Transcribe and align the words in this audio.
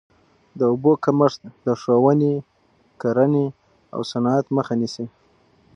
د 0.57 0.59
اوبو 0.71 0.91
کمښت 1.03 1.41
د 1.65 1.67
ښووني، 1.81 2.33
کرهڼې 3.01 3.47
او 3.93 3.99
صنعت 4.11 4.45
مخه 4.57 4.73
نیسي. 4.81 5.05